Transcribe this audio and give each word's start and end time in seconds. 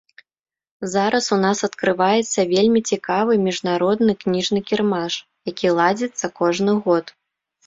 Зараз 0.93 1.25
у 1.35 1.37
нас 1.45 1.59
адкрываецца 1.67 2.45
вельмі 2.53 2.81
цікавы 2.95 3.37
міжнародны 3.47 4.17
кніжны 4.25 4.59
кірмаш, 4.71 5.13
які 5.53 5.67
ладзіцца 5.83 6.25
кожны 6.43 6.73
год. 6.89 7.05